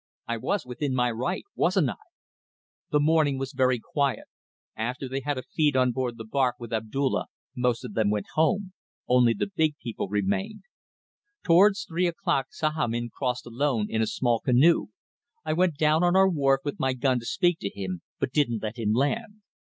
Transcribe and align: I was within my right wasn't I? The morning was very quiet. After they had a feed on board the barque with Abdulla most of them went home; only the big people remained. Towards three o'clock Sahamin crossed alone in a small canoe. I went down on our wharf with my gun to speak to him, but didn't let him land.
I 0.27 0.37
was 0.37 0.65
within 0.65 0.95
my 0.95 1.11
right 1.11 1.43
wasn't 1.55 1.91
I? 1.91 1.95
The 2.89 2.99
morning 2.99 3.37
was 3.37 3.53
very 3.53 3.77
quiet. 3.79 4.25
After 4.75 5.07
they 5.07 5.19
had 5.19 5.37
a 5.37 5.43
feed 5.43 5.75
on 5.75 5.91
board 5.91 6.17
the 6.17 6.25
barque 6.25 6.59
with 6.59 6.73
Abdulla 6.73 7.27
most 7.55 7.85
of 7.85 7.93
them 7.93 8.09
went 8.09 8.25
home; 8.33 8.73
only 9.07 9.35
the 9.35 9.51
big 9.55 9.77
people 9.77 10.09
remained. 10.09 10.63
Towards 11.43 11.83
three 11.85 12.07
o'clock 12.07 12.47
Sahamin 12.49 13.11
crossed 13.11 13.45
alone 13.45 13.91
in 13.91 14.01
a 14.01 14.07
small 14.07 14.39
canoe. 14.39 14.87
I 15.45 15.53
went 15.53 15.77
down 15.77 16.03
on 16.03 16.15
our 16.15 16.27
wharf 16.27 16.61
with 16.65 16.79
my 16.79 16.93
gun 16.93 17.19
to 17.19 17.25
speak 17.27 17.59
to 17.59 17.69
him, 17.69 18.01
but 18.19 18.31
didn't 18.31 18.63
let 18.63 18.77
him 18.79 18.93
land. 18.93 19.43